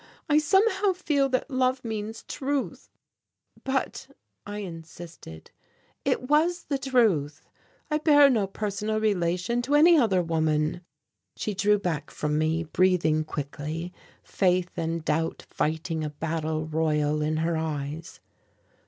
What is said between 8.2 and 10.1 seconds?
no personal relation to any